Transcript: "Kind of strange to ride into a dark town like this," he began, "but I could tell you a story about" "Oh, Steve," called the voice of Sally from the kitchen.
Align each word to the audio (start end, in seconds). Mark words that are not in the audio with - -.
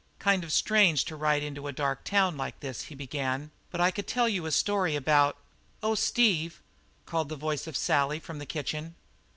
"Kind 0.17 0.43
of 0.43 0.51
strange 0.51 1.05
to 1.05 1.15
ride 1.15 1.43
into 1.43 1.67
a 1.67 1.71
dark 1.71 2.03
town 2.03 2.35
like 2.35 2.59
this," 2.59 2.85
he 2.85 2.95
began, 2.95 3.51
"but 3.69 3.79
I 3.79 3.91
could 3.91 4.07
tell 4.07 4.27
you 4.27 4.47
a 4.47 4.51
story 4.51 4.95
about" 4.95 5.37
"Oh, 5.83 5.93
Steve," 5.93 6.59
called 7.05 7.29
the 7.29 7.35
voice 7.35 7.67
of 7.67 7.77
Sally 7.77 8.17
from 8.19 8.39
the 8.39 8.47
kitchen. 8.47 8.95